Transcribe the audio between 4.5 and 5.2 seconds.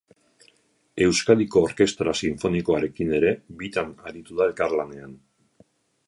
elkarlanean.